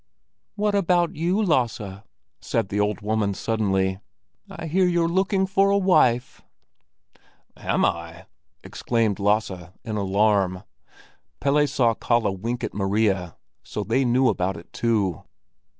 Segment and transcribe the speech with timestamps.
[0.55, 2.01] "What about you, Lasse?"
[2.39, 3.99] said the old woman suddenly,
[4.49, 6.41] "I hear you're looking about for a wife!"
[7.55, 8.25] "Am I?"
[8.63, 9.51] exclaimed Lasse,
[9.83, 10.63] in alarm.
[11.39, 15.21] Pelle saw Kalle wink at Maria, so they knew about it too.